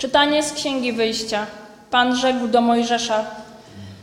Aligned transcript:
Czytanie 0.00 0.42
z 0.42 0.52
Księgi 0.52 0.92
Wyjścia. 0.92 1.46
Pan 1.90 2.16
rzekł 2.16 2.48
do 2.48 2.60
Mojżesza: 2.60 3.24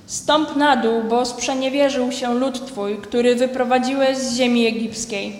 Stąp 0.05 0.55
na 0.55 0.75
dół, 0.75 1.04
bo 1.09 1.25
sprzeniewierzył 1.25 2.12
się 2.12 2.33
lud 2.33 2.66
twój, 2.66 2.97
który 2.97 3.35
wyprowadziłeś 3.35 4.17
z 4.17 4.35
ziemi 4.35 4.67
egipskiej. 4.67 5.39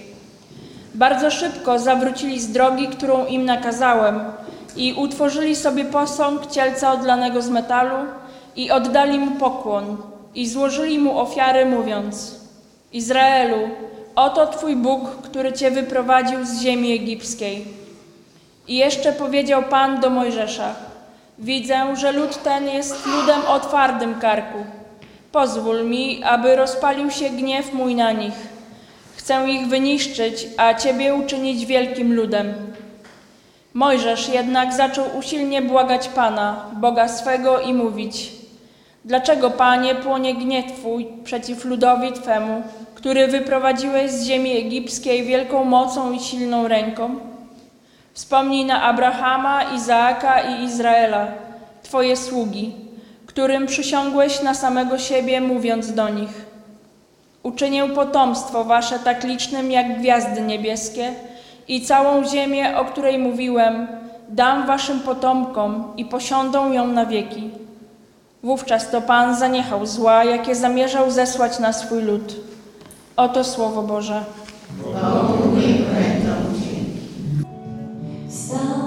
Bardzo 0.94 1.32
szybko 1.32 1.80
zawrócili 1.80 2.40
z 2.40 2.52
drogi, 2.52 2.88
którą 2.88 3.26
im 3.26 3.46
nakazałem, 3.46 4.20
i 4.76 4.94
utworzyli 4.94 5.56
sobie 5.56 5.86
posąg 5.86 6.48
cielca 6.48 6.94
odlanego 6.94 7.42
z 7.42 7.50
metalu 7.50 8.06
i 8.56 8.72
oddali 8.72 9.20
mu 9.20 9.32
pokłon 9.32 9.98
i 10.36 10.48
złożyli 10.48 11.00
mu 11.00 11.20
ofiary, 11.20 11.66
mówiąc: 11.66 12.36
Izraelu, 12.94 13.70
oto 14.16 14.48
twój 14.48 14.76
Bóg, 14.76 15.10
który 15.24 15.54
cię 15.54 15.72
wyprowadził 15.72 16.46
z 16.46 16.62
ziemi 16.62 16.94
egipskiej. 16.94 17.87
I 18.68 18.76
jeszcze 18.76 19.14
powiedział 19.14 19.64
Pan 19.64 20.00
do 20.00 20.10
Mojżesza: 20.10 20.76
Widzę, 21.40 21.96
że 21.96 22.12
lud 22.12 22.44
ten 22.44 22.68
jest 22.68 23.06
ludem 23.06 23.42
o 23.48 23.60
twardym 23.60 24.20
karku. 24.20 24.58
Pozwól 25.32 25.86
mi, 25.86 26.24
aby 26.24 26.56
rozpalił 26.56 27.12
się 27.12 27.30
gniew 27.30 27.74
mój 27.74 27.96
na 27.96 28.12
nich. 28.12 28.34
Chcę 29.16 29.50
ich 29.50 29.68
wyniszczyć, 29.68 30.48
a 30.58 30.74
Ciebie 30.74 31.16
uczynić 31.16 31.66
wielkim 31.66 32.14
ludem. 32.14 32.54
Mojżesz 33.74 34.30
jednak 34.30 34.74
zaczął 34.74 35.06
usilnie 35.18 35.62
błagać 35.62 36.08
Pana, 36.08 36.66
Boga 36.74 37.08
swego 37.08 37.60
i 37.60 37.74
mówić: 37.74 38.32
Dlaczego, 39.06 39.52
Panie, 39.52 39.96
płonie 39.96 40.36
gniew 40.36 40.66
Twój 40.72 41.08
przeciw 41.24 41.66
ludowi 41.66 42.12
Twemu, 42.12 42.62
który 42.96 43.28
wyprowadziłeś 43.28 44.12
z 44.12 44.26
ziemi 44.26 44.58
egipskiej 44.58 45.24
wielką 45.24 45.64
mocą 45.64 46.12
i 46.12 46.20
silną 46.20 46.68
ręką? 46.68 47.20
Wspomnij 48.18 48.66
na 48.66 48.82
Abrahama, 48.84 49.64
Izaaka 49.64 50.42
i 50.42 50.64
Izraela, 50.64 51.28
Twoje 51.84 52.18
sługi, 52.18 52.76
którym 53.26 53.68
przysiągłeś 53.68 54.42
na 54.42 54.54
samego 54.54 54.98
siebie, 54.98 55.42
mówiąc 55.42 55.94
do 55.94 56.10
nich: 56.10 56.46
Uczynię 57.44 57.90
potomstwo 57.90 58.64
wasze 58.64 59.00
tak 59.00 59.24
licznym 59.24 59.72
jak 59.72 60.00
gwiazdy 60.00 60.42
niebieskie 60.42 61.14
i 61.68 61.82
całą 61.82 62.24
ziemię, 62.26 62.78
o 62.78 62.86
której 62.86 63.20
mówiłem, 63.20 63.88
dam 64.30 64.68
waszym 64.68 65.00
potomkom 65.00 65.94
i 65.98 66.06
posiądą 66.06 66.72
ją 66.72 66.88
na 66.88 67.06
wieki. 67.06 67.50
Wówczas 68.44 68.90
to 68.90 69.02
Pan 69.02 69.36
zaniechał 69.36 69.86
zła, 69.86 70.24
jakie 70.24 70.56
zamierzał 70.56 71.12
zesłać 71.12 71.60
na 71.60 71.74
swój 71.74 72.02
lud. 72.04 72.36
Oto 73.18 73.44
Słowo 73.44 73.82
Boże. 73.82 74.24
Stop. 78.48 78.87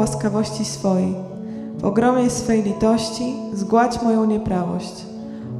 Łaskawości 0.00 0.64
swojej. 0.64 1.14
W 1.78 1.84
ogromnej 1.84 2.30
swej 2.30 2.62
litości 2.62 3.34
zgładź 3.52 4.02
moją 4.02 4.24
nieprawość. 4.24 5.06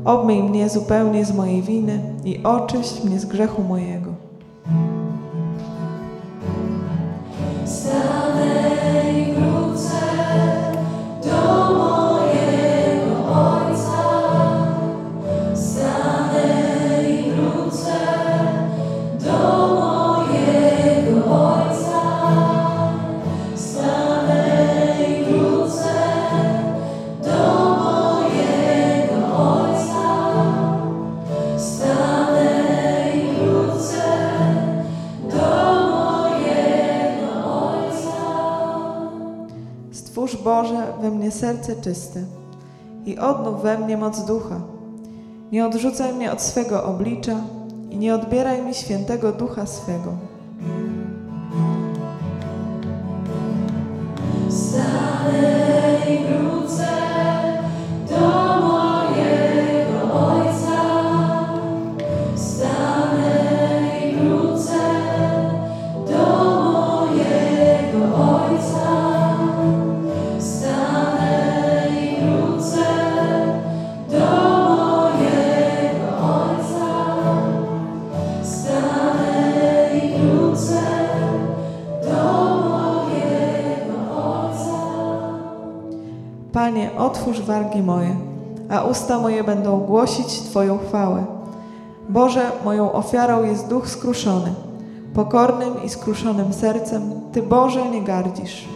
Obmyj 0.04 0.42
mnie 0.42 0.68
zupełnie 0.68 1.24
z 1.24 1.34
mojej 1.34 1.62
winy 1.62 2.00
i 2.24 2.42
oczyść 2.42 3.04
mnie 3.04 3.20
z 3.20 3.26
grzechu 3.26 3.62
mojego. 3.62 4.09
I 43.06 43.18
odnów 43.18 43.62
we 43.62 43.78
mnie 43.78 43.96
moc 43.96 44.26
ducha. 44.26 44.60
Nie 45.52 45.66
odrzucaj 45.66 46.12
mnie 46.12 46.32
od 46.32 46.42
swego 46.42 46.84
oblicza 46.84 47.36
i 47.90 47.96
nie 47.96 48.14
odbieraj 48.14 48.62
mi 48.62 48.74
świętego 48.74 49.32
ducha 49.32 49.66
swego. 49.66 50.12
Panie, 86.60 86.90
otwórz 86.98 87.40
wargi 87.40 87.82
moje, 87.82 88.16
a 88.70 88.82
usta 88.84 89.18
moje 89.18 89.44
będą 89.44 89.80
głosić 89.80 90.40
Twoją 90.40 90.78
chwałę. 90.78 91.24
Boże, 92.08 92.52
moją 92.64 92.92
ofiarą 92.92 93.44
jest 93.44 93.68
duch 93.68 93.88
skruszony. 93.88 94.54
Pokornym 95.14 95.82
i 95.84 95.88
skruszonym 95.88 96.52
sercem 96.52 97.02
Ty, 97.32 97.42
Boże, 97.42 97.90
nie 97.90 98.02
gardzisz. 98.02 98.68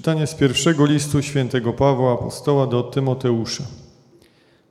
Czytanie 0.00 0.26
z 0.26 0.34
pierwszego 0.34 0.86
listu 0.86 1.22
świętego 1.22 1.72
Pawła 1.72 2.12
apostoła 2.12 2.66
do 2.66 2.82
Tymoteusza. 2.82 3.64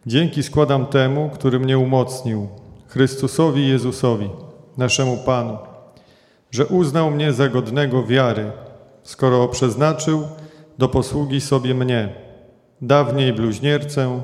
Dzięki 0.05 0.43
składam 0.43 0.85
temu, 0.85 1.29
który 1.33 1.59
mnie 1.59 1.77
umocnił, 1.77 2.47
Chrystusowi 2.87 3.67
Jezusowi, 3.67 4.29
naszemu 4.77 5.17
Panu, 5.17 5.57
że 6.51 6.65
uznał 6.65 7.11
mnie 7.11 7.33
za 7.33 7.49
godnego 7.49 8.03
wiary, 8.03 8.51
skoro 9.03 9.47
przeznaczył 9.47 10.27
do 10.77 10.87
posługi 10.87 11.41
sobie 11.41 11.73
mnie, 11.73 12.15
dawniej 12.81 13.33
bluźniercę, 13.33 14.21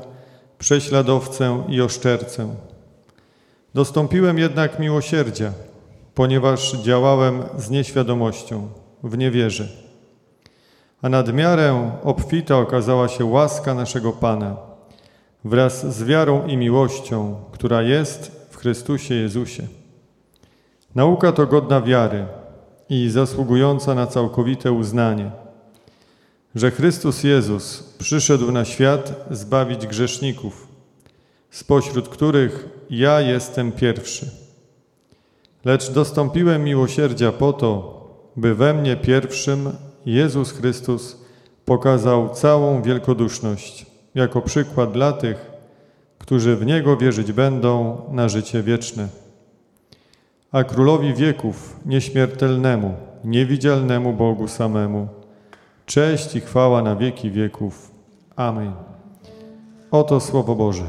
prześladowcę 0.57 1.63
i 1.69 1.81
oszczercę. 1.81 2.56
Dostąpiłem 3.74 4.38
jednak 4.38 4.80
miłosierdzia, 4.80 5.52
ponieważ 6.16 6.74
działałem 6.74 7.44
z 7.57 7.69
nieświadomością, 7.69 8.69
w 9.04 9.18
niewierze. 9.18 9.85
A 11.01 11.09
nad 11.09 11.33
miarę 11.33 11.92
obfita 12.03 12.57
okazała 12.57 13.07
się 13.07 13.25
łaska 13.25 13.74
naszego 13.74 14.12
Pana, 14.12 14.57
wraz 15.44 15.95
z 15.95 16.03
wiarą 16.03 16.47
i 16.47 16.57
miłością, 16.57 17.36
która 17.51 17.81
jest 17.81 18.47
w 18.50 18.57
Chrystusie 18.57 19.15
Jezusie. 19.15 19.68
Nauka 20.95 21.31
to 21.31 21.47
godna 21.47 21.81
wiary 21.81 22.25
i 22.89 23.09
zasługująca 23.09 23.95
na 23.95 24.07
całkowite 24.07 24.71
uznanie, 24.71 25.31
że 26.56 26.71
Chrystus 26.71 27.24
Jezus 27.24 27.83
przyszedł 27.97 28.51
na 28.51 28.65
świat 28.65 29.25
zbawić 29.31 29.88
grzeszników, 29.88 30.68
spośród 31.50 32.09
których 32.09 32.69
ja 32.89 33.21
jestem 33.21 33.71
pierwszy. 33.71 34.31
Lecz 35.65 35.92
dostąpiłem 35.92 36.63
miłosierdzia 36.63 37.31
po 37.31 37.53
to, 37.53 38.01
by 38.36 38.56
we 38.56 38.74
mnie 38.74 38.95
pierwszym 38.95 39.69
Jezus 40.06 40.52
Chrystus 40.52 41.18
pokazał 41.66 42.30
całą 42.30 42.81
wielkoduszność 42.81 43.86
jako 44.16 44.42
przykład 44.42 44.92
dla 44.92 45.13
tych, 45.13 45.52
którzy 46.19 46.56
w 46.56 46.66
Niego 46.66 46.98
wierzyć 46.98 47.31
będą 47.31 48.02
na 48.12 48.30
życie 48.30 48.63
wieczne. 48.63 49.07
A 50.52 50.63
Królowi 50.63 51.13
wieków, 51.13 51.80
nieśmiertelnemu, 51.86 52.94
niewidzialnemu 53.24 54.13
Bogu 54.13 54.48
samemu, 54.48 55.07
cześć 55.86 56.36
i 56.36 56.42
chwała 56.42 56.81
na 56.81 56.96
wieki 56.96 57.31
wieków. 57.31 57.92
Amen. 58.36 58.72
Oto 59.92 60.19
Słowo 60.19 60.56
Boże. 60.56 60.86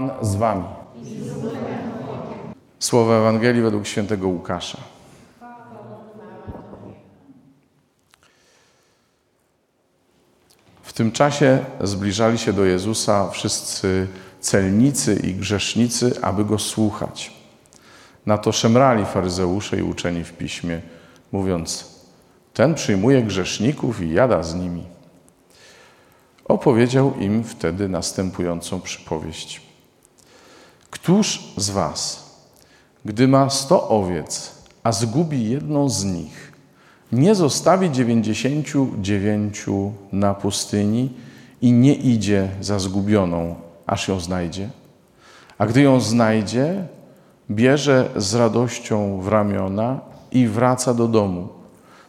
Pan 0.00 0.10
z 0.20 0.36
wami. 0.36 0.64
Słowo 2.78 3.16
Ewangelii 3.18 3.62
według 3.62 3.86
świętego 3.86 4.28
Łukasza. 4.28 4.78
W 10.82 10.92
tym 10.92 11.12
czasie 11.12 11.58
zbliżali 11.80 12.38
się 12.38 12.52
do 12.52 12.64
Jezusa 12.64 13.30
wszyscy 13.30 14.06
celnicy 14.40 15.14
i 15.14 15.34
grzesznicy, 15.34 16.22
aby 16.22 16.44
go 16.44 16.58
słuchać. 16.58 17.32
Na 18.26 18.38
to 18.38 18.52
szemrali 18.52 19.04
faryzeusze 19.04 19.78
i 19.78 19.82
uczeni 19.82 20.24
w 20.24 20.32
piśmie, 20.32 20.80
mówiąc: 21.32 21.94
Ten 22.54 22.74
przyjmuje 22.74 23.22
grzeszników 23.22 24.00
i 24.00 24.12
jada 24.12 24.42
z 24.42 24.54
nimi. 24.54 24.82
Opowiedział 26.44 27.14
im 27.18 27.44
wtedy 27.44 27.88
następującą 27.88 28.80
przypowieść. 28.80 29.69
Któż 30.90 31.52
z 31.56 31.70
was, 31.70 32.30
gdy 33.04 33.28
ma 33.28 33.50
sto 33.50 33.88
owiec, 33.88 34.54
a 34.82 34.92
zgubi 34.92 35.50
jedną 35.50 35.88
z 35.88 36.04
nich, 36.04 36.52
nie 37.12 37.34
zostawi 37.34 37.90
dziewięćdziesięciu 37.90 38.88
dziewięciu 39.00 39.92
na 40.12 40.34
pustyni 40.34 41.12
i 41.62 41.72
nie 41.72 41.94
idzie 41.94 42.48
za 42.60 42.78
zgubioną, 42.78 43.54
aż 43.86 44.08
ją 44.08 44.20
znajdzie? 44.20 44.68
A 45.58 45.66
gdy 45.66 45.82
ją 45.82 46.00
znajdzie, 46.00 46.84
bierze 47.50 48.10
z 48.16 48.34
radością 48.34 49.20
w 49.20 49.28
ramiona 49.28 50.00
i 50.32 50.46
wraca 50.46 50.94
do 50.94 51.08
domu. 51.08 51.48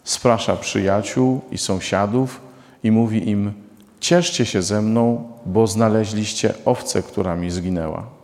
Sprasza 0.04 0.56
przyjaciół 0.56 1.42
i 1.52 1.58
sąsiadów 1.58 2.42
i 2.84 2.92
mówi 2.92 3.30
im: 3.30 3.54
Cieszcie 4.00 4.46
się 4.46 4.62
ze 4.62 4.82
mną, 4.82 5.32
bo 5.46 5.68
znaleźliście 5.68 6.54
owcę, 6.66 7.04
która 7.04 7.36
mi 7.36 7.52
zginęła. 7.52 8.21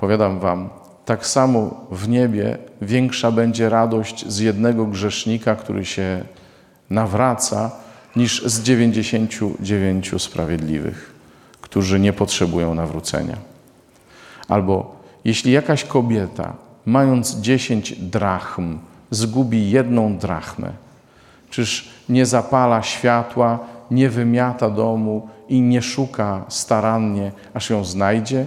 Powiadam 0.00 0.38
wam, 0.38 0.68
tak 1.04 1.26
samo 1.26 1.86
w 1.90 2.08
niebie 2.08 2.58
większa 2.82 3.32
będzie 3.32 3.68
radość 3.68 4.26
z 4.28 4.38
jednego 4.38 4.86
grzesznika, 4.86 5.56
który 5.56 5.84
się 5.84 6.24
nawraca, 6.90 7.70
niż 8.16 8.42
z 8.44 8.62
dziewięćdziesięciu 8.62 9.54
dziewięciu 9.60 10.18
sprawiedliwych, 10.18 11.14
którzy 11.60 12.00
nie 12.00 12.12
potrzebują 12.12 12.74
nawrócenia. 12.74 13.36
Albo 14.48 14.96
jeśli 15.24 15.52
jakaś 15.52 15.84
kobieta, 15.84 16.52
mając 16.86 17.36
dziesięć 17.36 17.92
drachm, 17.92 18.78
zgubi 19.10 19.70
jedną 19.70 20.18
drachmę, 20.18 20.72
czyż 21.50 21.90
nie 22.08 22.26
zapala 22.26 22.82
światła, 22.82 23.58
nie 23.90 24.10
wymiata 24.10 24.70
domu 24.70 25.28
i 25.48 25.60
nie 25.60 25.82
szuka 25.82 26.44
starannie, 26.48 27.32
aż 27.54 27.70
ją 27.70 27.84
znajdzie? 27.84 28.46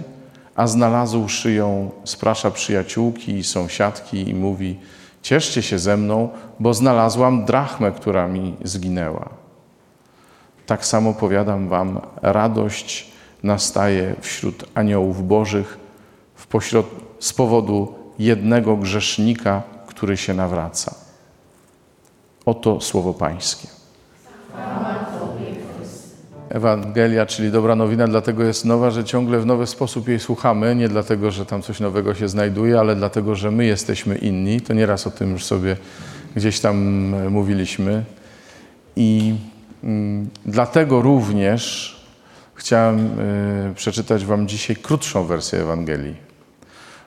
A 0.56 0.66
znalazłszy 0.66 1.52
ją, 1.52 1.90
sprasza 2.04 2.50
przyjaciółki 2.50 3.32
i 3.32 3.44
sąsiadki 3.44 4.28
i 4.28 4.34
mówi: 4.34 4.78
Cieszcie 5.22 5.62
się 5.62 5.78
ze 5.78 5.96
mną, 5.96 6.28
bo 6.60 6.74
znalazłam 6.74 7.44
drachmę, 7.44 7.92
która 7.92 8.28
mi 8.28 8.56
zginęła. 8.64 9.28
Tak 10.66 10.86
samo 10.86 11.14
powiadam 11.14 11.68
wam, 11.68 12.00
radość 12.22 13.12
nastaje 13.42 14.14
wśród 14.20 14.64
aniołów 14.74 15.28
bożych 15.28 15.78
pośrod... 16.54 16.86
z 17.18 17.32
powodu 17.32 17.94
jednego 18.18 18.76
grzesznika, 18.76 19.62
który 19.86 20.16
się 20.16 20.34
nawraca. 20.34 20.94
Oto 22.46 22.80
słowo 22.80 23.14
Pańskie. 23.14 23.68
Ewangelia, 26.54 27.26
czyli 27.26 27.50
dobra 27.50 27.76
nowina, 27.76 28.08
dlatego 28.08 28.44
jest 28.44 28.64
nowa, 28.64 28.90
że 28.90 29.04
ciągle 29.04 29.40
w 29.40 29.46
nowy 29.46 29.66
sposób 29.66 30.08
jej 30.08 30.20
słuchamy. 30.20 30.76
Nie 30.76 30.88
dlatego, 30.88 31.30
że 31.30 31.46
tam 31.46 31.62
coś 31.62 31.80
nowego 31.80 32.14
się 32.14 32.28
znajduje, 32.28 32.80
ale 32.80 32.96
dlatego, 32.96 33.34
że 33.34 33.50
my 33.50 33.64
jesteśmy 33.64 34.16
inni. 34.18 34.60
To 34.60 34.74
nieraz 34.74 35.06
o 35.06 35.10
tym 35.10 35.32
już 35.32 35.44
sobie 35.44 35.76
gdzieś 36.36 36.60
tam 36.60 36.76
e, 37.14 37.30
mówiliśmy. 37.30 38.04
I 38.96 39.34
mm, 39.84 40.28
dlatego 40.46 41.02
również 41.02 41.94
chciałem 42.54 43.20
y, 43.70 43.74
przeczytać 43.74 44.24
Wam 44.24 44.48
dzisiaj 44.48 44.76
krótszą 44.76 45.24
wersję 45.24 45.62
Ewangelii. 45.62 46.16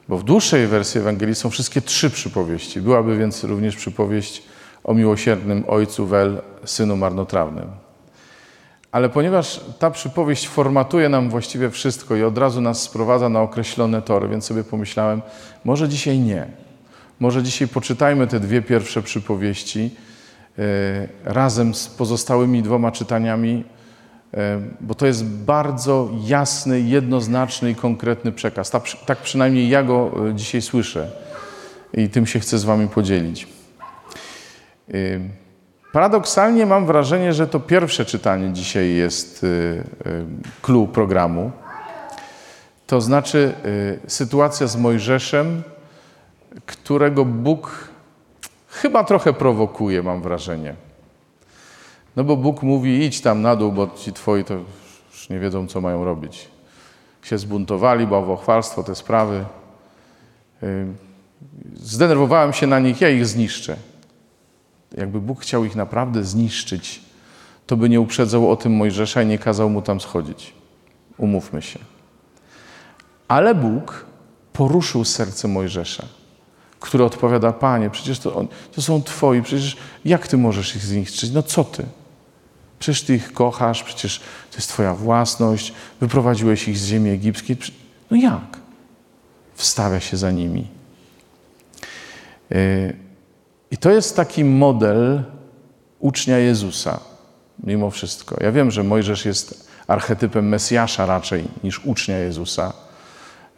Bo 0.08 0.18
w 0.18 0.24
dłuższej 0.24 0.68
wersji 0.68 1.01
Ewangelii 1.01 1.36
są 1.36 1.50
wszystkie 1.50 1.82
trzy 1.82 2.10
przypowieści. 2.10 2.82
Byłaby 2.82 3.18
więc 3.18 3.44
również 3.44 3.75
przypowieść 3.75 4.44
o 4.84 4.94
miłosiernym 4.94 5.63
ojcu 5.68 6.08
Wel, 6.08 6.42
synu 6.66 6.98
marnotrawnym. 6.98 7.87
Ale 8.98 9.10
ponieważ 9.10 9.62
ta 9.80 9.92
przypowieść 9.92 10.48
formatuje 10.48 11.10
nam 11.10 11.30
właściwie 11.30 11.70
wszystko 11.70 12.16
i 12.16 12.24
od 12.24 12.38
razu 12.38 12.62
nas 12.62 12.82
sprowadza 12.82 13.30
na 13.30 13.42
określone 13.42 14.01
tory, 14.01 14.27
więc 14.27 14.46
sobie 14.46 14.63
pomyślałem, 14.63 15.22
może 15.66 15.89
dzisiaj 15.89 16.20
nie. 16.20 16.48
Może 17.20 17.44
dzisiaj 17.44 17.68
poczytajmy 17.68 18.27
te 18.27 18.39
dwie 18.39 18.62
pierwsze 18.62 19.01
przypowieści 19.01 19.89
e, 20.60 20.63
razem 21.24 21.75
z 21.75 21.88
pozostałymi 21.88 22.63
dwoma 22.63 22.92
czytaniami, 22.92 23.63
e, 24.34 24.60
bo 24.82 24.96
to 24.96 25.06
jest 25.06 25.25
bardzo 25.25 26.10
jasny, 26.25 26.82
jednoznaczny 26.82 27.72
i 27.72 27.75
konkretny 27.75 28.32
przekaz. 28.32 28.70
Ta, 28.70 28.82
tak 29.06 29.18
przynajmniej 29.18 29.70
ja 29.70 29.84
go 29.84 30.12
e, 30.30 30.36
dzisiaj 30.36 30.62
słyszę 30.62 31.12
i 31.94 32.10
tym 32.10 32.25
się 32.25 32.39
chcę 32.39 32.58
z 32.58 32.63
Wami 32.63 32.88
podzielić. 32.88 33.48
Paradoksalnie 35.91 36.65
mam 36.65 36.86
wrażenie, 36.86 37.34
że 37.34 37.48
to 37.48 37.60
pierwsze 37.60 38.06
czytanie 38.06 38.53
dzisiaj 38.53 38.94
jest 38.94 39.46
clue 40.62 40.88
programu. 40.88 41.51
To 42.88 43.01
znaczy 43.01 43.53
sytuacja 44.08 44.67
z 44.67 44.75
Mojżeszem, 44.75 45.63
którego 46.65 47.25
Bóg 47.25 47.89
chyba 48.70 49.03
trochę 49.03 49.34
prowokuje, 49.34 50.03
mam 50.03 50.22
wrażenie. 50.22 50.75
No 52.15 52.24
bo 52.24 52.38
Bóg 52.38 52.63
mówi, 52.63 53.06
idź 53.06 53.22
tam 53.22 53.41
na 53.41 53.56
dół, 53.56 53.72
bo 53.72 53.89
ci 53.98 54.13
twoi 54.13 54.44
to 54.44 54.53
już 55.12 55.29
nie 55.29 55.39
wiedzą, 55.39 55.67
co 55.67 55.82
mają 55.82 56.06
robić. 56.06 56.48
Się 57.24 57.38
zbuntowali, 57.38 58.08
bałwochwalstwo, 58.08 58.84
te 58.84 58.96
sprawy. 58.96 59.46
Zdenerwowałem 61.75 62.53
się 62.53 62.67
na 62.67 62.79
nich, 62.79 63.01
ja 63.01 63.10
ich 63.10 63.25
zniszczę. 63.25 63.75
Jakby 64.98 65.22
Bóg 65.22 65.41
chciał 65.41 65.65
ich 65.65 65.75
naprawdę 65.75 66.24
zniszczyć, 66.24 67.01
to 67.67 67.77
by 67.77 67.89
nie 67.89 68.01
uprzedzał 68.01 68.51
o 68.51 68.56
tym 68.56 68.75
Mojżesza 68.75 69.22
i 69.22 69.25
nie 69.25 69.39
kazał 69.39 69.70
mu 69.70 69.82
tam 69.82 70.00
schodzić. 70.00 70.53
Umówmy 71.17 71.62
się. 71.62 71.79
Ale 73.27 73.56
Bóg 73.56 74.06
poruszył 74.53 75.06
serce 75.06 75.48
Mojżesza, 75.48 76.06
który 76.79 77.03
odpowiada: 77.03 77.53
Panie, 77.53 77.89
przecież 77.89 78.20
to, 78.20 78.48
to 78.72 78.82
są 78.82 79.03
Twoi, 79.03 79.41
przecież 79.41 79.77
jak 80.06 80.27
Ty 80.27 80.38
możesz 80.38 80.75
ich 80.75 80.82
zniszczyć? 80.82 81.32
No 81.32 81.44
co 81.44 81.63
Ty? 81.63 81.86
Przecież 82.79 83.03
Ty 83.03 83.15
ich 83.15 83.34
kochasz, 83.34 83.84
przecież 83.84 84.20
to 84.51 84.58
jest 84.58 84.70
Twoja 84.70 84.94
własność, 84.94 85.74
wyprowadziłeś 86.01 86.67
ich 86.67 86.77
z 86.77 86.86
ziemi 86.86 87.10
egipskiej. 87.10 87.58
No 88.12 88.17
jak? 88.17 88.58
Wstawia 89.56 90.00
się 90.00 90.17
za 90.17 90.32
nimi. 90.32 90.67
Yy, 92.50 93.07
I 93.72 93.78
to 93.78 93.92
jest 93.92 94.16
taki 94.16 94.46
model 94.46 95.24
ucznia 96.00 96.38
Jezusa, 96.38 97.00
mimo 97.64 97.90
wszystko. 97.90 98.36
Ja 98.44 98.52
wiem, 98.52 98.72
że 98.72 98.84
Mojżesz 98.84 99.26
jest 99.26 99.70
archetypem 99.88 100.48
Mesjasza 100.48 101.06
raczej 101.06 101.44
niż 101.64 101.86
ucznia 101.86 102.18
Jezusa. 102.18 102.74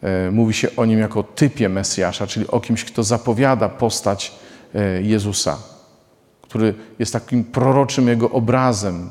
Yy, 0.02 0.30
Mówi 0.32 0.54
się 0.54 0.68
o 0.76 0.84
nim 0.84 0.98
jako 0.98 1.22
typie 1.22 1.68
Mesjasza, 1.68 2.26
czyli 2.26 2.48
o 2.48 2.60
kimś, 2.60 2.84
kto 2.84 3.02
zapowiada 3.02 3.68
postać 3.68 4.32
yy, 4.74 5.02
Jezusa, 5.02 5.58
który 6.42 6.74
jest 6.98 7.12
takim 7.12 7.44
proroczym 7.44 8.08
jego 8.08 8.30
obrazem, 8.30 9.10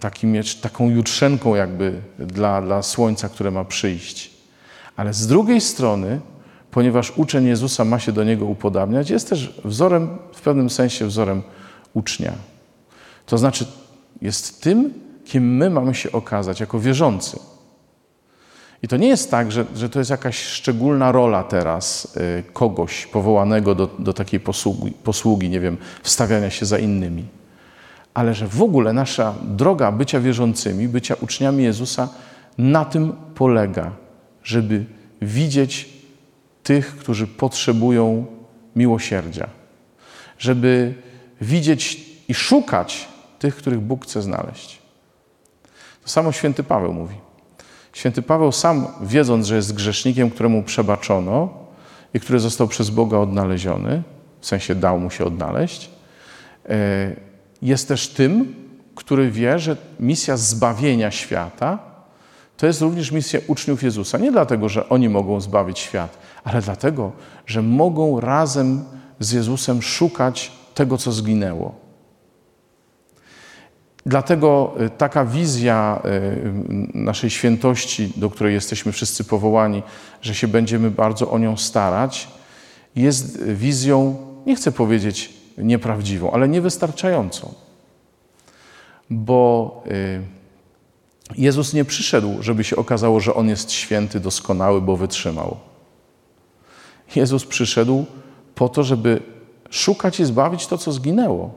takim, 0.00 0.34
taką 0.60 0.90
jutrzenką 0.90 1.54
jakby 1.54 2.00
dla, 2.18 2.62
dla 2.62 2.82
słońca, 2.82 3.28
które 3.28 3.50
ma 3.50 3.64
przyjść. 3.64 4.30
Ale 4.96 5.14
z 5.14 5.26
drugiej 5.26 5.60
strony, 5.60 6.20
ponieważ 6.78 7.12
uczeń 7.16 7.46
Jezusa 7.46 7.84
ma 7.84 7.98
się 7.98 8.12
do 8.12 8.24
niego 8.24 8.46
upodabniać, 8.46 9.10
jest 9.10 9.28
też 9.28 9.60
wzorem, 9.64 10.08
w 10.32 10.40
pewnym 10.40 10.70
sensie 10.70 11.06
wzorem 11.06 11.42
ucznia. 11.94 12.32
To 13.26 13.38
znaczy, 13.38 13.66
jest 14.22 14.62
tym, 14.62 14.94
kim 15.24 15.56
my 15.56 15.70
mamy 15.70 15.94
się 15.94 16.12
okazać 16.12 16.60
jako 16.60 16.80
wierzący. 16.80 17.38
I 18.82 18.88
to 18.88 18.96
nie 18.96 19.08
jest 19.08 19.30
tak, 19.30 19.52
że, 19.52 19.64
że 19.74 19.88
to 19.88 19.98
jest 19.98 20.10
jakaś 20.10 20.42
szczególna 20.42 21.12
rola 21.12 21.42
teraz 21.42 22.16
y, 22.16 22.52
kogoś 22.52 23.06
powołanego 23.06 23.74
do, 23.74 23.86
do 23.98 24.12
takiej 24.12 24.40
posługi, 24.40 24.92
posługi, 25.04 25.48
nie 25.48 25.60
wiem, 25.60 25.76
wstawiania 26.02 26.50
się 26.50 26.66
za 26.66 26.78
innymi. 26.78 27.24
Ale 28.14 28.34
że 28.34 28.48
w 28.48 28.62
ogóle 28.62 28.92
nasza 28.92 29.34
droga 29.42 29.92
bycia 29.92 30.20
wierzącymi, 30.20 30.88
bycia 30.88 31.14
uczniami 31.20 31.64
Jezusa 31.64 32.08
na 32.58 32.84
tym 32.84 33.12
polega, 33.34 33.90
żeby 34.44 34.84
widzieć 35.22 35.97
tych, 36.62 36.96
którzy 36.96 37.26
potrzebują 37.26 38.26
miłosierdzia, 38.76 39.48
żeby 40.38 40.94
widzieć 41.40 42.06
i 42.28 42.34
szukać 42.34 43.08
tych, 43.38 43.56
których 43.56 43.80
Bóg 43.80 44.04
chce 44.04 44.22
znaleźć. 44.22 44.78
To 46.02 46.08
samo 46.08 46.32
święty 46.32 46.62
Paweł 46.62 46.92
mówi. 46.92 47.16
Święty 47.92 48.22
Paweł 48.22 48.52
sam, 48.52 48.86
wiedząc, 49.02 49.46
że 49.46 49.56
jest 49.56 49.74
grzesznikiem, 49.74 50.30
któremu 50.30 50.62
przebaczono 50.62 51.48
i 52.14 52.20
który 52.20 52.40
został 52.40 52.68
przez 52.68 52.90
Boga 52.90 53.18
odnaleziony, 53.18 54.02
w 54.40 54.46
sensie 54.46 54.74
dał 54.74 55.00
mu 55.00 55.10
się 55.10 55.24
odnaleźć, 55.24 55.90
e, 56.68 57.16
jest 57.62 57.88
też 57.88 58.08
tym, 58.08 58.54
który 58.94 59.30
wie, 59.30 59.58
że 59.58 59.76
misja 60.00 60.36
zbawienia 60.36 61.10
świata 61.10 61.78
to 62.58 62.66
jest 62.66 62.80
również 62.80 63.12
misja 63.12 63.40
uczniów 63.46 63.82
Jezusa. 63.82 64.18
Nie 64.18 64.32
dlatego, 64.32 64.68
że 64.68 64.88
oni 64.88 65.08
mogą 65.08 65.40
zbawić 65.40 65.78
świat, 65.78 66.18
ale 66.44 66.62
dlatego, 66.62 67.12
że 67.46 67.62
mogą 67.62 68.20
razem 68.20 68.84
z 69.20 69.32
Jezusem 69.32 69.82
szukać 69.82 70.52
tego, 70.74 70.98
co 70.98 71.12
zginęło. 71.12 71.74
Dlatego 74.06 74.74
y, 74.80 74.90
taka 74.90 75.24
wizja 75.24 76.02
y, 76.04 76.98
naszej 76.98 77.30
świętości, 77.30 78.12
do 78.16 78.30
której 78.30 78.54
jesteśmy 78.54 78.92
wszyscy 78.92 79.24
powołani, 79.24 79.82
że 80.22 80.34
się 80.34 80.48
będziemy 80.48 80.90
bardzo 80.90 81.30
o 81.30 81.38
nią 81.38 81.56
starać, 81.56 82.28
jest 82.96 83.44
wizją, 83.44 84.16
nie 84.46 84.56
chcę 84.56 84.72
powiedzieć 84.72 85.32
nieprawdziwą, 85.58 86.30
ale 86.30 86.48
niewystarczającą. 86.48 87.54
Bo 89.10 89.82
y, 89.86 90.37
Jezus 91.36 91.72
nie 91.74 91.84
przyszedł, 91.84 92.42
żeby 92.42 92.64
się 92.64 92.76
okazało, 92.76 93.20
że 93.20 93.34
On 93.34 93.48
jest 93.48 93.72
święty, 93.72 94.20
doskonały, 94.20 94.80
bo 94.80 94.96
wytrzymał. 94.96 95.56
Jezus 97.16 97.44
przyszedł 97.44 98.04
po 98.54 98.68
to, 98.68 98.82
żeby 98.82 99.22
szukać 99.70 100.20
i 100.20 100.24
zbawić 100.24 100.66
to, 100.66 100.78
co 100.78 100.92
zginęło. 100.92 101.54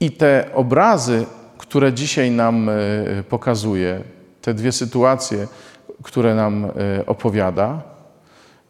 I 0.00 0.10
te 0.10 0.50
obrazy, 0.54 1.26
które 1.58 1.92
dzisiaj 1.92 2.30
nam 2.30 2.68
y, 2.68 3.24
pokazuje, 3.28 4.00
te 4.42 4.54
dwie 4.54 4.72
sytuacje, 4.72 5.46
które 6.02 6.34
nam 6.34 6.64
y, 6.64 6.70
opowiada, 7.06 7.82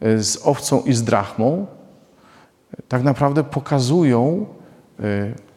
y, 0.02 0.22
z 0.22 0.46
owcą 0.46 0.82
i 0.82 0.92
z 0.92 1.04
drachmą, 1.04 1.66
tak 2.88 3.02
naprawdę 3.02 3.44
pokazują 3.44 4.46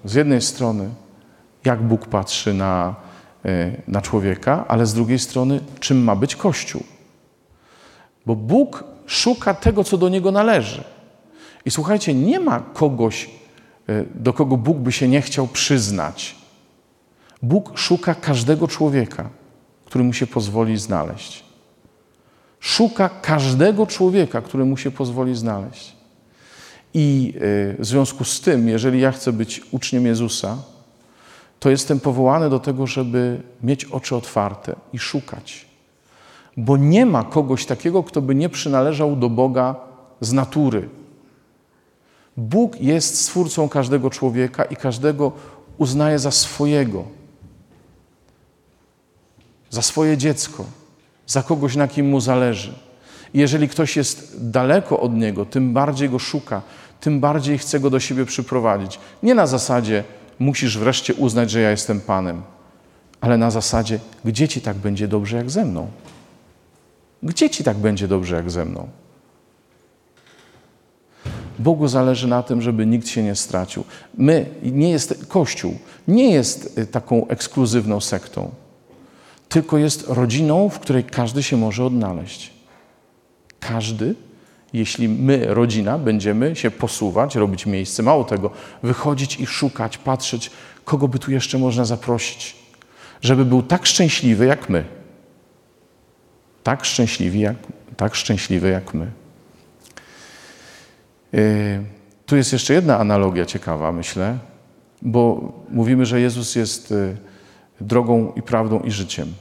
z 0.05 0.13
jednej 0.13 0.41
strony, 0.41 0.89
jak 1.65 1.81
Bóg 1.81 2.08
patrzy 2.08 2.53
na, 2.53 2.96
na 3.88 4.01
człowieka, 4.01 4.65
ale 4.67 4.86
z 4.86 4.93
drugiej 4.93 5.19
strony, 5.19 5.60
czym 5.79 6.03
ma 6.03 6.15
być 6.15 6.36
Kościół. 6.36 6.83
Bo 8.25 8.36
Bóg 8.36 8.83
szuka 9.05 9.53
tego, 9.53 9.83
co 9.83 9.98
do 9.98 10.10
niego 10.10 10.31
należy. 10.31 10.83
I 11.65 11.71
słuchajcie, 11.71 12.13
nie 12.13 12.39
ma 12.39 12.60
kogoś, 12.60 13.29
do 14.15 14.33
kogo 14.33 14.57
Bóg 14.57 14.77
by 14.77 14.91
się 14.91 15.07
nie 15.07 15.21
chciał 15.21 15.48
przyznać. 15.48 16.36
Bóg 17.41 17.77
szuka 17.77 18.15
każdego 18.15 18.67
człowieka, 18.67 19.29
który 19.86 20.03
mu 20.03 20.13
się 20.13 20.27
pozwoli 20.27 20.77
znaleźć. 20.77 21.43
Szuka 22.60 23.10
każdego 23.10 23.88
człowieka, 23.88 24.41
który 24.41 24.65
mu 24.65 24.77
się 24.77 24.91
pozwoli 24.91 25.36
znaleźć. 25.36 25.95
I 26.93 27.33
w 27.79 27.86
związku 27.86 28.24
z 28.24 28.41
tym, 28.41 28.67
jeżeli 28.67 29.00
ja 29.00 29.12
chcę 29.12 29.33
być 29.33 29.62
uczniem 29.71 30.05
Jezusa, 30.05 30.57
to 31.62 31.70
jestem 31.70 32.00
powołany 32.00 32.50
do 32.50 32.60
tego, 32.60 32.88
żeby 32.88 33.41
mieć 33.63 33.86
oczy 33.86 34.15
otwarte 34.15 34.75
i 34.94 35.00
szukać. 35.00 35.65
Bo 36.58 36.77
nie 36.77 37.06
ma 37.06 37.24
kogoś 37.24 37.65
takiego, 37.65 38.03
kto 38.03 38.22
by 38.22 38.36
nie 38.36 38.50
przynależał 38.50 39.15
do 39.15 39.30
Boga 39.30 39.75
z 40.22 40.34
natury. 40.34 40.89
Bóg 42.38 42.82
jest 42.82 43.22
stwórcą 43.22 43.70
każdego 43.70 44.10
człowieka 44.10 44.63
i 44.63 44.75
każdego 44.75 45.32
uznaje 45.77 46.20
za 46.20 46.32
swojego, 46.32 47.03
za 49.70 49.82
swoje 49.82 50.18
dziecko, 50.18 50.65
za 51.27 51.44
kogoś, 51.44 51.75
na 51.75 51.88
kim 51.88 52.10
mu 52.10 52.20
zależy. 52.20 52.74
I 53.34 53.39
jeżeli 53.39 53.68
ktoś 53.70 53.98
jest 53.98 54.50
daleko 54.50 55.00
od 55.00 55.13
niego, 55.13 55.46
tym 55.46 55.74
bardziej 55.74 56.10
go 56.10 56.20
szuka, 56.20 56.62
tym 57.00 57.20
bardziej 57.20 57.58
chce 57.58 57.80
go 57.80 57.89
do 57.89 58.00
siebie 58.00 58.25
przyprowadzić. 58.25 59.00
Nie 59.24 59.36
na 59.36 59.48
zasadzie 59.48 60.03
musisz 60.41 60.77
wreszcie 60.77 61.13
uznać, 61.13 61.51
że 61.51 61.62
ja 61.62 61.71
jestem 61.71 62.01
Panem, 62.01 62.41
ale 63.21 63.38
na 63.38 63.51
zasadzie, 63.51 64.00
gdzie 64.25 64.48
ci 64.48 64.62
tak 64.62 64.77
będzie 64.77 65.07
dobrze 65.07 65.38
jak 65.38 65.50
ze 65.50 65.65
mną? 65.65 65.88
Gdzie 67.24 67.50
ci 67.50 67.63
tak 67.63 67.77
będzie 67.77 68.07
dobrze 68.07 68.36
jak 68.36 68.51
ze 68.51 68.65
mną? 68.65 68.88
Bogu 71.60 71.88
zależy 71.88 72.27
na 72.27 72.43
tym, 72.43 72.62
żeby 72.62 72.86
nikt 72.86 73.07
się 73.07 73.24
nie 73.24 73.36
stracił. 73.36 73.83
My, 74.17 74.45
nie 74.63 74.89
jest, 74.89 75.25
Kościół 75.27 75.77
nie 76.07 76.31
jest 76.31 76.77
y, 76.77 76.88
taką 76.88 77.27
ekskluzywną 77.27 78.01
sektą, 78.01 78.51
tylko 79.50 79.77
jest 79.77 80.07
rodziną, 80.07 80.69
w 80.69 80.79
której 80.79 81.03
każdy 81.03 81.43
się 81.43 81.57
może 81.57 81.86
odnaleźć. 81.86 82.53
Każdy, 83.60 84.15
jeśli 84.74 85.10
my, 85.10 85.46
rodzina, 85.54 85.98
będziemy 85.98 86.56
się 86.56 86.72
posuwać, 86.72 87.36
robić 87.36 87.66
miejsce, 87.66 88.04
mało 88.04 88.24
tego, 88.24 88.51
wychodzić 88.84 89.40
i 89.40 89.46
szukać, 89.46 89.98
patrzeć, 89.98 90.51
kogo 90.86 91.08
by 91.08 91.20
tu 91.20 91.32
jeszcze 91.32 91.58
można 91.58 91.86
zaprosić, 91.86 92.56
żeby 93.22 93.46
był 93.46 93.63
tak 93.63 93.86
szczęśliwy 93.86 94.46
jak 94.46 94.70
my. 94.70 94.84
Tak 96.63 96.86
szczęśliwy 96.86 97.38
jak, 97.38 97.56
tak 97.98 98.16
szczęśliwy 98.16 98.70
jak 98.70 98.94
my. 98.94 99.12
Yy, 101.34 101.42
tu 102.25 102.36
jest 102.38 102.54
jeszcze 102.54 102.74
jedna 102.74 102.98
analogia 103.00 103.46
ciekawa, 103.46 103.92
myślę, 103.92 104.38
bo 105.01 105.51
mówimy, 105.70 106.06
że 106.06 106.22
Jezus 106.22 106.56
jest 106.56 106.92
yy, 106.92 107.18
drogą 107.82 108.34
i 108.36 108.42
prawdą 108.42 108.80
i 108.80 108.92
życiem. 108.92 109.34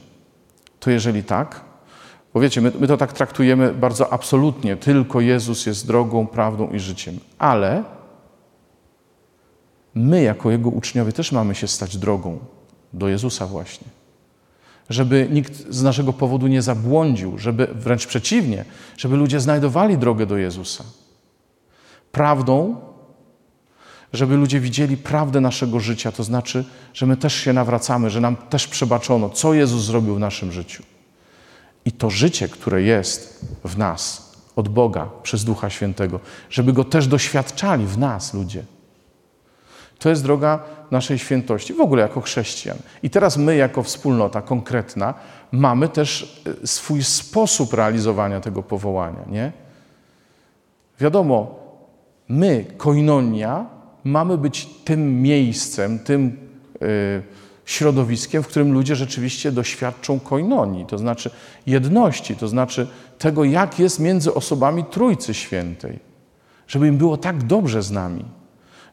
To 0.79 0.91
jeżeli 0.91 1.23
tak, 1.23 1.61
bo 2.33 2.39
wiecie, 2.39 2.61
my, 2.61 2.71
my 2.79 2.87
to 2.87 2.97
tak 2.97 3.13
traktujemy 3.13 3.73
bardzo 3.73 4.13
absolutnie, 4.13 4.75
tylko 4.75 5.21
Jezus 5.21 5.65
jest 5.65 5.87
drogą, 5.87 6.27
prawdą 6.27 6.69
i 6.69 6.79
życiem, 6.79 7.19
ale 7.37 7.83
my 9.95 10.21
jako 10.21 10.51
Jego 10.51 10.69
uczniowie 10.69 11.11
też 11.11 11.31
mamy 11.31 11.55
się 11.55 11.67
stać 11.67 11.97
drogą 11.97 12.39
do 12.93 13.07
Jezusa 13.07 13.47
właśnie. 13.47 13.87
żeby 14.89 15.27
nikt 15.31 15.53
z 15.69 15.83
naszego 15.83 16.13
powodu 16.13 16.47
nie 16.47 16.61
zabłądził, 16.61 17.37
żeby 17.37 17.67
wręcz 17.75 18.07
przeciwnie, 18.07 18.65
żeby 18.97 19.17
ludzie 19.17 19.39
znajdowali 19.39 19.97
drogę 19.97 20.25
do 20.25 20.37
Jezusa. 20.37 20.83
Prawdą, 22.11 22.75
żeby 24.13 24.37
ludzie 24.37 24.59
widzieli 24.59 24.97
prawdę 24.97 25.41
naszego 25.41 25.79
życia, 25.79 26.11
to 26.11 26.23
znaczy, 26.23 26.65
że 26.93 27.05
my 27.05 27.17
też 27.17 27.33
się 27.33 27.53
nawracamy, 27.53 28.09
że 28.09 28.21
nam 28.21 28.35
też 28.35 28.67
przebaczono, 28.67 29.29
co 29.29 29.53
Jezus 29.53 29.83
zrobił 29.83 30.15
w 30.15 30.19
naszym 30.19 30.51
życiu. 30.51 30.83
I 31.85 31.91
to 31.91 32.09
życie, 32.09 32.49
które 32.49 32.81
jest 32.81 33.45
w 33.65 33.77
nas, 33.77 34.31
od 34.55 34.69
Boga, 34.69 35.09
przez 35.23 35.43
Ducha 35.43 35.69
Świętego, 35.69 36.19
żeby 36.49 36.73
go 36.73 36.83
też 36.83 37.07
doświadczali 37.07 37.85
w 37.85 37.97
nas 37.97 38.33
ludzie. 38.33 38.63
To 39.99 40.09
jest 40.09 40.23
droga 40.23 40.63
naszej 40.91 41.19
świętości, 41.19 41.73
w 41.73 41.81
ogóle 41.81 42.01
jako 42.01 42.21
chrześcijan. 42.21 42.77
I 43.03 43.09
teraz 43.09 43.37
my, 43.37 43.55
jako 43.55 43.83
wspólnota 43.83 44.41
konkretna, 44.41 45.13
mamy 45.51 45.89
też 45.89 46.41
e, 46.63 46.67
swój 46.67 47.03
sposób 47.03 47.73
realizowania 47.73 48.41
tego 48.41 48.63
powołania, 48.63 49.25
nie? 49.27 49.51
Wiadomo, 50.99 51.59
my, 52.27 52.65
koinonia, 52.77 53.65
mamy 54.03 54.37
być 54.37 54.69
tym 54.85 55.21
miejscem, 55.21 55.99
tym 55.99 56.37
y, 56.81 57.23
środowiskiem, 57.71 58.43
w 58.43 58.47
którym 58.47 58.73
ludzie 58.73 58.95
rzeczywiście 58.95 59.51
doświadczą 59.51 60.19
koinonii, 60.19 60.85
to 60.85 60.97
znaczy 60.97 61.29
jedności, 61.65 62.35
to 62.35 62.47
znaczy 62.47 62.87
tego, 63.17 63.43
jak 63.43 63.79
jest 63.79 63.99
między 63.99 64.33
osobami 64.33 64.83
Trójcy 64.83 65.33
Świętej. 65.33 65.99
Żeby 66.67 66.87
im 66.87 66.97
było 66.97 67.17
tak 67.17 67.43
dobrze 67.43 67.83
z 67.83 67.91
nami, 67.91 68.25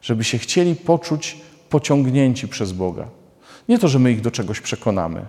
żeby 0.01 0.23
się 0.23 0.37
chcieli 0.37 0.75
poczuć 0.75 1.37
pociągnięci 1.69 2.47
przez 2.47 2.71
Boga. 2.71 3.07
Nie 3.69 3.79
to, 3.79 3.87
że 3.87 3.99
my 3.99 4.11
ich 4.11 4.21
do 4.21 4.31
czegoś 4.31 4.61
przekonamy. 4.61 5.25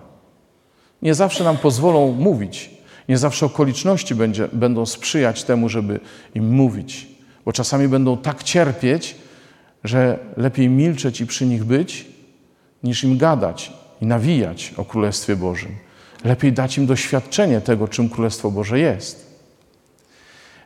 Nie 1.01 1.15
zawsze 1.15 1.43
nam 1.43 1.57
pozwolą 1.57 2.11
mówić. 2.11 2.69
Nie 3.09 3.17
zawsze 3.17 3.45
okoliczności 3.45 4.15
będzie, 4.15 4.47
będą 4.53 4.85
sprzyjać 4.85 5.43
temu, 5.43 5.69
żeby 5.69 5.99
im 6.35 6.49
mówić. 6.53 7.07
Bo 7.45 7.53
czasami 7.53 7.87
będą 7.87 8.17
tak 8.17 8.43
cierpieć, 8.43 9.15
że 9.83 10.19
lepiej 10.37 10.69
milczeć 10.69 11.21
i 11.21 11.27
przy 11.27 11.45
nich 11.45 11.63
być, 11.63 12.05
niż 12.83 13.03
im 13.03 13.17
gadać 13.17 13.73
i 14.01 14.05
nawijać 14.05 14.73
o 14.77 14.85
Królestwie 14.85 15.35
Bożym. 15.35 15.75
Lepiej 16.23 16.53
dać 16.53 16.77
im 16.77 16.85
doświadczenie 16.85 17.61
tego, 17.61 17.87
czym 17.87 18.09
Królestwo 18.09 18.51
Boże 18.51 18.79
jest. 18.79 19.41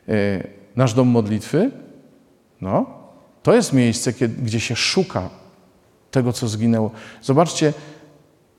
Yy, 0.08 0.14
Nasz 0.76 0.94
dom 0.94 1.08
modlitwy, 1.08 1.70
no, 2.60 2.86
to 3.42 3.54
jest 3.54 3.72
miejsce, 3.72 4.12
gdzie 4.42 4.60
się 4.60 4.76
szuka 4.76 5.30
tego, 6.10 6.32
co 6.32 6.48
zginęło. 6.48 6.90
Zobaczcie, 7.22 7.72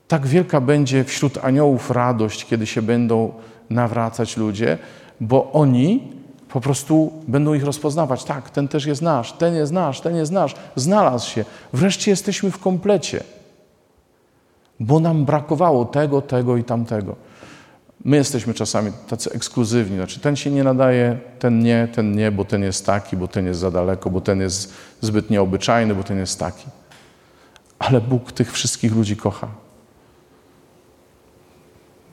tak 0.08 0.26
wielka 0.26 0.60
będzie 0.60 1.04
wśród 1.04 1.38
aniołów 1.44 1.90
radość, 1.90 2.46
kiedy 2.46 2.66
się 2.66 2.82
będą 2.82 3.32
nawracać 3.70 4.36
ludzie, 4.36 4.78
bo 5.20 5.52
oni 5.52 6.12
po 6.48 6.60
prostu 6.60 7.12
będą 7.28 7.54
ich 7.54 7.64
rozpoznawać. 7.64 8.24
Tak, 8.24 8.50
ten 8.50 8.68
też 8.68 8.86
jest 8.86 9.02
nasz, 9.02 9.32
ten 9.32 9.54
jest 9.54 9.72
nasz, 9.72 10.00
ten 10.00 10.16
jest 10.16 10.32
nasz. 10.32 10.54
Znalazł 10.76 11.30
się. 11.30 11.44
Wreszcie 11.72 12.10
jesteśmy 12.10 12.50
w 12.50 12.58
komplecie, 12.58 13.24
bo 14.80 15.00
nam 15.00 15.24
brakowało 15.24 15.84
tego, 15.84 16.22
tego 16.22 16.56
i 16.56 16.64
tamtego. 16.64 17.16
My 18.04 18.16
jesteśmy 18.16 18.54
czasami 18.54 18.92
tacy 19.08 19.32
ekskluzywni, 19.32 19.96
znaczy 19.96 20.20
ten 20.20 20.36
się 20.36 20.50
nie 20.50 20.64
nadaje, 20.64 21.18
ten 21.38 21.58
nie, 21.58 21.88
ten 21.94 22.12
nie, 22.12 22.30
bo 22.30 22.44
ten 22.44 22.62
jest 22.62 22.86
taki, 22.86 23.16
bo 23.16 23.28
ten 23.28 23.46
jest 23.46 23.60
za 23.60 23.70
daleko, 23.70 24.10
bo 24.10 24.20
ten 24.20 24.40
jest 24.40 24.74
zbyt 25.00 25.30
nieobyczajny, 25.30 25.94
bo 25.94 26.02
ten 26.02 26.18
jest 26.18 26.40
taki. 26.40 26.66
Ale 27.78 28.00
Bóg 28.00 28.32
tych 28.32 28.52
wszystkich 28.52 28.94
ludzi 28.94 29.16
kocha. 29.16 29.48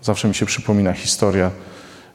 Zawsze 0.01 0.27
mi 0.27 0.35
się 0.35 0.45
przypomina 0.45 0.93
historia 0.93 1.51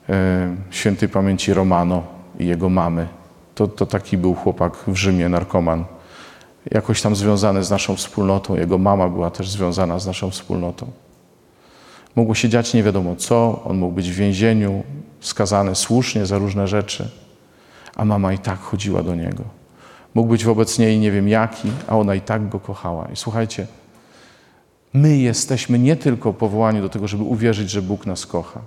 e, 0.09 0.57
świętej 0.71 1.09
pamięci 1.09 1.55
Romano 1.55 2.03
i 2.39 2.47
jego 2.47 2.69
mamy. 2.69 3.09
To, 3.55 3.69
to 3.69 3.87
taki 3.87 4.19
był 4.19 4.35
chłopak 4.35 4.77
w 4.87 4.97
Rzymie, 4.97 5.29
narkoman. 5.29 5.85
Jakoś 6.71 7.03
tam 7.03 7.17
związany 7.17 7.65
z 7.65 7.71
naszą 7.71 7.97
wspólnotą. 7.97 8.57
Jego 8.57 8.79
mama 8.79 9.09
była 9.09 9.31
też 9.31 9.51
związana 9.51 9.99
z 9.99 10.07
naszą 10.07 10.31
wspólnotą. 10.31 10.91
Mogło 12.17 12.35
się 12.35 12.49
dziać 12.49 12.75
nie 12.75 12.83
wiadomo 12.83 13.17
co, 13.17 13.63
on 13.65 13.79
mógł 13.79 13.95
być 13.95 14.11
w 14.11 14.15
więzieniu, 14.15 14.83
skazany 15.21 15.75
słusznie 15.75 16.27
za 16.27 16.39
różne 16.39 16.69
rzeczy, 16.69 17.09
a 17.97 18.05
mama 18.05 18.33
i 18.33 18.39
tak 18.39 18.61
chodziła 18.61 19.03
do 19.03 19.15
niego. 19.15 19.45
Mógł 20.15 20.29
być 20.29 20.45
wobec 20.45 20.79
niej 20.79 20.99
nie 20.99 21.11
wiem 21.11 21.29
jaki, 21.29 21.71
a 21.89 21.97
ona 21.97 22.15
i 22.15 22.21
tak 22.21 22.49
go 22.49 22.61
kochała. 22.61 23.09
I 23.13 23.17
słuchajcie, 23.17 23.67
my 24.93 25.17
jesteśmy 25.17 25.79
nie 25.79 25.97
tylko 25.97 26.33
powołani 26.33 26.81
do 26.81 26.89
tego, 26.89 27.09
żeby 27.09 27.23
uwierzyć, 27.23 27.71
że 27.71 27.83
Bóg 27.83 28.07
nas 28.07 28.27
kocha, 28.27 28.61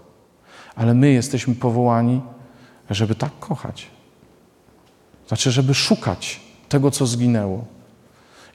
ale 0.76 0.94
my 0.94 1.12
jesteśmy 1.12 1.56
powołani, 1.56 2.22
żeby 2.90 3.16
tak 3.16 3.32
kochać. 3.40 3.88
Znaczy, 5.28 5.52
żeby 5.52 5.74
szukać 5.74 6.42
tego, 6.70 6.92
co 6.92 7.06
zginęło. 7.06 7.66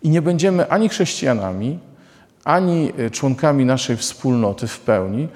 I 0.03 0.09
nie 0.09 0.23
będziemy 0.23 0.71
ani 0.71 0.89
chrześcijanami, 0.89 1.79
ani 2.45 2.93
y, 2.99 3.11
członkami 3.11 3.65
naszej 3.65 3.97
wspólnoty 3.97 4.67
w 4.67 4.81
pełni, 4.81 5.29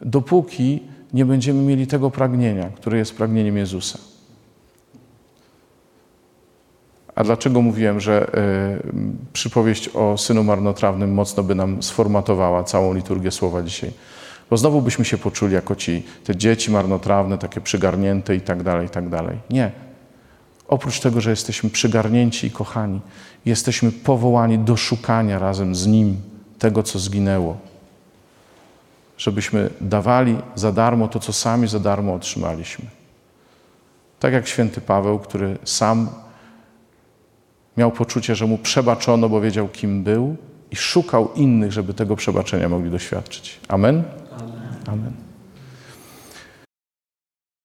dopóki 0.00 0.82
nie 1.12 1.24
będziemy 1.24 1.62
mieli 1.62 1.86
tego 1.86 2.10
pragnienia, 2.10 2.70
które 2.76 2.98
jest 2.98 3.16
pragnieniem 3.16 3.56
Jezusa. 3.56 3.98
A 7.14 7.24
dlaczego 7.24 7.62
mówiłem, 7.62 8.00
że 8.00 8.26
y, 8.28 9.32
przypowieść 9.32 9.88
o 9.88 10.18
synu 10.18 10.44
marnotrawnym 10.44 11.14
mocno 11.14 11.42
by 11.42 11.54
nam 11.54 11.82
sformatowała 11.82 12.64
całą 12.64 12.94
liturgię 12.94 13.30
słowa 13.30 13.62
dzisiaj? 13.62 13.90
Bo 14.50 14.56
znowu 14.56 14.82
byśmy 14.82 15.04
się 15.04 15.18
poczuli 15.18 15.54
jako 15.54 15.74
ci, 15.74 16.02
te 16.24 16.36
dzieci 16.36 16.70
marnotrawne, 16.70 17.38
takie 17.38 17.60
przygarnięte 17.60 18.36
i 18.36 18.40
tak 18.40 18.62
dalej, 18.62 18.86
i 18.86 18.90
tak 18.90 19.08
dalej. 19.08 19.38
Nie. 19.50 19.87
Oprócz 20.68 21.00
tego, 21.00 21.20
że 21.20 21.30
jesteśmy 21.30 21.70
przygarnięci 21.70 22.46
i 22.46 22.50
kochani, 22.50 23.00
jesteśmy 23.44 23.92
powołani 23.92 24.58
do 24.58 24.76
szukania 24.76 25.38
razem 25.38 25.74
z 25.74 25.86
Nim 25.86 26.16
tego, 26.58 26.82
co 26.82 26.98
zginęło. 26.98 27.56
Żebyśmy 29.18 29.70
dawali 29.80 30.36
za 30.54 30.72
darmo 30.72 31.08
to, 31.08 31.20
co 31.20 31.32
sami 31.32 31.68
za 31.68 31.80
darmo 31.80 32.14
otrzymaliśmy. 32.14 32.84
Tak 34.20 34.32
jak 34.32 34.48
święty 34.48 34.80
Paweł, 34.80 35.18
który 35.18 35.58
sam 35.64 36.08
miał 37.76 37.92
poczucie, 37.92 38.34
że 38.34 38.46
mu 38.46 38.58
przebaczono, 38.58 39.28
bo 39.28 39.40
wiedział, 39.40 39.68
kim 39.68 40.02
był 40.04 40.36
i 40.70 40.76
szukał 40.76 41.32
innych, 41.34 41.72
żeby 41.72 41.94
tego 41.94 42.16
przebaczenia 42.16 42.68
mogli 42.68 42.90
doświadczyć. 42.90 43.60
Amen? 43.68 44.02
Amen. 44.38 44.52
Amen. 44.86 45.27